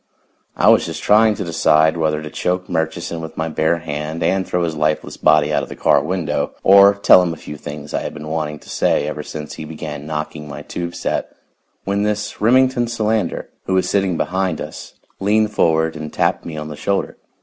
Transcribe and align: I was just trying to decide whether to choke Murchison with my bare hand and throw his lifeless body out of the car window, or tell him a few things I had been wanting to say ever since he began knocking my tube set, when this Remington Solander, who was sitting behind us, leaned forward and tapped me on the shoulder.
I 0.57 0.67
was 0.69 0.87
just 0.87 1.03
trying 1.03 1.35
to 1.35 1.43
decide 1.43 1.95
whether 1.95 2.23
to 2.23 2.31
choke 2.31 2.67
Murchison 2.67 3.21
with 3.21 3.37
my 3.37 3.47
bare 3.49 3.77
hand 3.77 4.23
and 4.23 4.47
throw 4.47 4.63
his 4.63 4.75
lifeless 4.75 5.15
body 5.15 5.53
out 5.53 5.61
of 5.61 5.69
the 5.69 5.75
car 5.75 6.01
window, 6.01 6.53
or 6.63 6.95
tell 6.95 7.21
him 7.21 7.33
a 7.33 7.37
few 7.37 7.55
things 7.55 7.93
I 7.93 8.01
had 8.01 8.11
been 8.11 8.27
wanting 8.27 8.57
to 8.61 8.69
say 8.71 9.05
ever 9.05 9.21
since 9.21 9.53
he 9.53 9.63
began 9.63 10.07
knocking 10.07 10.47
my 10.47 10.63
tube 10.63 10.95
set, 10.95 11.35
when 11.83 12.01
this 12.01 12.41
Remington 12.41 12.87
Solander, 12.87 13.49
who 13.65 13.75
was 13.75 13.87
sitting 13.87 14.17
behind 14.17 14.59
us, 14.59 14.95
leaned 15.19 15.51
forward 15.51 15.95
and 15.95 16.11
tapped 16.11 16.45
me 16.45 16.57
on 16.57 16.69
the 16.69 16.75
shoulder. 16.75 17.17